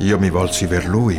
[0.00, 1.16] Io mi volsi ver lui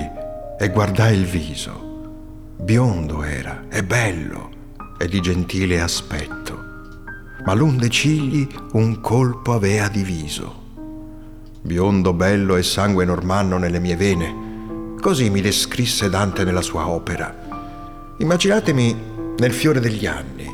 [0.59, 2.53] e guardai il viso.
[2.57, 4.51] Biondo era, e bello,
[4.99, 6.55] e di gentile aspetto,
[7.43, 10.65] ma l'unde cigli un colpo avea diviso.
[11.59, 17.35] Biondo bello e sangue normanno nelle mie vene, così mi descrisse Dante nella sua opera.
[18.19, 18.95] Immaginatemi
[19.39, 20.47] nel fiore degli anni,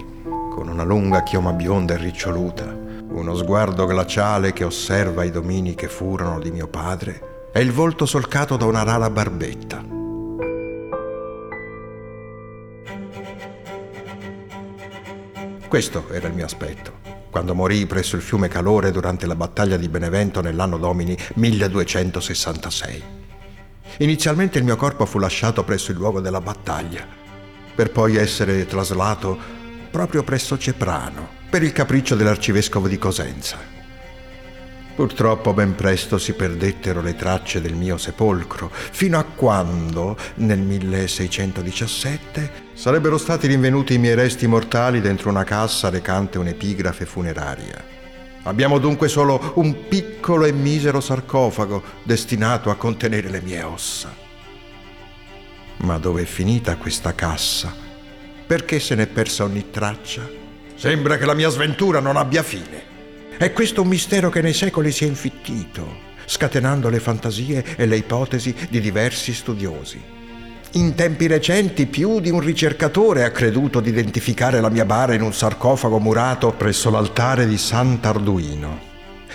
[0.49, 2.73] con una lunga chioma bionda e riccioluta,
[3.09, 8.07] uno sguardo glaciale che osserva i domini che furono di mio padre e il volto
[8.07, 9.85] solcato da una rara barbetta.
[15.67, 16.99] Questo era il mio aspetto,
[17.29, 23.03] quando morì presso il fiume Calore durante la battaglia di Benevento nell'anno domini 1266.
[23.97, 27.05] Inizialmente il mio corpo fu lasciato presso il luogo della battaglia,
[27.75, 29.37] per poi essere traslato
[29.91, 33.72] proprio presso Ceprano, per il capriccio dell'arcivescovo di Cosenza.
[34.95, 42.51] Purtroppo ben presto si perdettero le tracce del mio sepolcro, fino a quando, nel 1617,
[42.73, 47.83] sarebbero stati rinvenuti i miei resti mortali dentro una cassa recante un'epigrafe funeraria.
[48.43, 54.13] Abbiamo dunque solo un piccolo e misero sarcofago destinato a contenere le mie ossa.
[55.77, 57.73] Ma dove è finita questa cassa?
[58.45, 60.29] Perché se n'è persa ogni traccia?
[60.75, 62.92] Sembra che la mia sventura non abbia fine.
[63.37, 67.97] È questo un mistero che nei secoli si è infittito, scatenando le fantasie e le
[67.97, 70.01] ipotesi di diversi studiosi.
[70.73, 75.21] In tempi recenti più di un ricercatore ha creduto di identificare la mia bara in
[75.21, 78.91] un sarcofago murato presso l'altare di Sant'Arduino.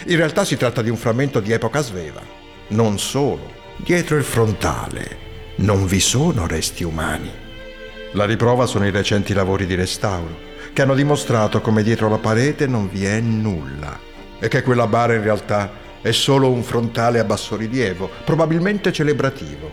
[0.06, 2.22] In realtà si tratta di un frammento di epoca sveva.
[2.68, 5.26] Non solo, dietro il frontale
[5.58, 7.30] non vi sono resti umani.
[8.12, 10.47] La riprova sono i recenti lavori di restauro
[10.78, 13.98] che hanno dimostrato come dietro la parete non vi è nulla
[14.38, 19.72] e che quella bara in realtà è solo un frontale a basso rilievo, probabilmente celebrativo.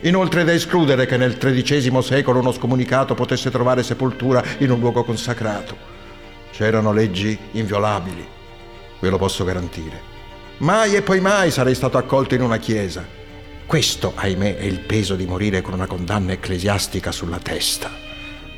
[0.00, 4.80] Inoltre è da escludere che nel XIII secolo uno scomunicato potesse trovare sepoltura in un
[4.80, 5.76] luogo consacrato.
[6.50, 8.26] C'erano leggi inviolabili,
[8.98, 10.00] ve lo posso garantire.
[10.56, 13.06] Mai e poi mai sarei stato accolto in una chiesa.
[13.64, 17.92] Questo, ahimè, è il peso di morire con una condanna ecclesiastica sulla testa.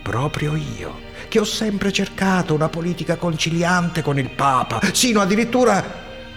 [0.03, 1.04] Proprio io
[1.35, 5.85] che ho sempre cercato una politica conciliante con il Papa, sino addirittura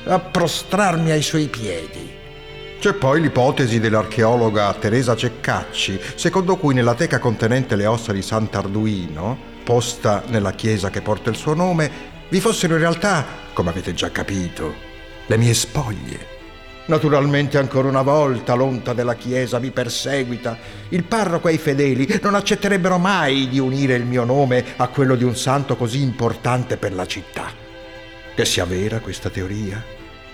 [0.04, 2.16] a prostrarmi ai suoi piedi.
[2.80, 9.38] C'è poi l'ipotesi dell'archeologa Teresa Ceccacci, secondo cui nella teca contenente le ossa di Sant'Arduino,
[9.64, 11.92] posta nella chiesa che porta il suo nome,
[12.30, 14.74] vi fossero in realtà, come avete già capito,
[15.28, 16.37] le mie spoglie.
[16.88, 20.58] Naturalmente ancora una volta l'onta della Chiesa mi perseguita.
[20.90, 25.16] Il parroco e i fedeli non accetterebbero mai di unire il mio nome a quello
[25.16, 27.52] di un santo così importante per la città.
[28.34, 29.84] Che sia vera questa teoria?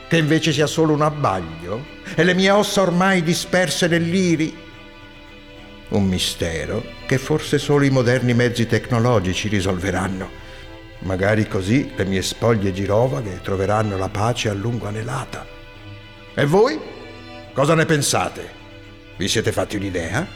[0.07, 1.85] Che invece sia solo un abbaglio?
[2.13, 4.55] E le mie ossa ormai disperse nell'iri?
[5.89, 10.29] Un mistero che forse solo i moderni mezzi tecnologici risolveranno.
[10.99, 15.52] Magari così le mie spoglie girovaghe troveranno la pace a lungo anelata.
[16.35, 16.79] E voi?
[17.53, 18.49] Cosa ne pensate?
[19.17, 20.27] Vi siete fatti un'idea?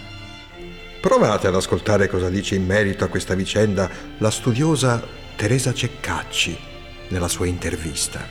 [1.01, 5.03] Provate ad ascoltare cosa dice in merito a questa vicenda la studiosa
[5.35, 6.55] Teresa Ceccacci
[7.07, 8.23] nella sua intervista.